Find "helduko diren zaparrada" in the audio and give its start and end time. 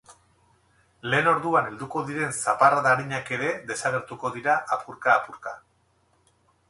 1.67-2.93